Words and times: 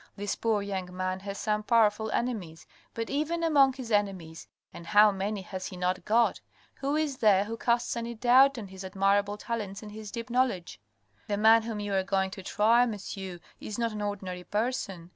This 0.15 0.35
poor 0.35 0.63
young 0.63 0.97
man 0.97 1.19
has 1.19 1.37
some 1.37 1.61
powerful 1.61 2.09
enemies, 2.09 2.65
but 2.95 3.07
even 3.11 3.43
among 3.43 3.73
his 3.73 3.91
enemies, 3.91 4.47
(and 4.73 4.87
how 4.87 5.11
many 5.11 5.43
has 5.43 5.67
he 5.67 5.77
not 5.77 6.05
got?) 6.05 6.41
who 6.79 6.95
is 6.95 7.17
there 7.17 7.43
who 7.43 7.55
casts 7.55 7.95
any 7.95 8.15
doubt 8.15 8.57
on 8.57 8.69
his 8.69 8.83
admirable 8.83 9.37
talents 9.37 9.83
and 9.83 9.91
his 9.91 10.09
deep 10.09 10.31
knowledge? 10.31 10.81
The 11.27 11.37
man 11.37 11.61
whom 11.61 11.79
you 11.79 11.93
are 11.93 12.01
going 12.01 12.31
to 12.31 12.41
try, 12.41 12.83
monsieur, 12.87 13.39
is 13.59 13.77
not 13.77 13.91
an 13.91 14.01
ordinary 14.01 14.43
person. 14.43 15.09